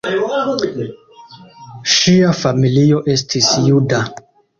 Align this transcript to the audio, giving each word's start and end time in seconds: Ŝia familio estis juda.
Ŝia 1.95 2.31
familio 2.39 3.03
estis 3.17 3.51
juda. 3.67 4.01